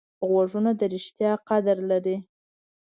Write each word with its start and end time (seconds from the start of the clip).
غوږونه 0.29 0.71
د 0.79 0.81
ریښتیا 0.93 1.31
قدر 1.49 1.77
لري 1.89 2.17